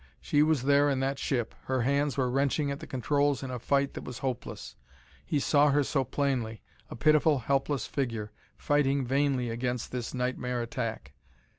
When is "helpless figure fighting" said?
7.37-9.05